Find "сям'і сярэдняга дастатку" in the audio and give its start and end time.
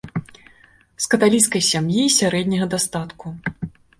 1.71-3.27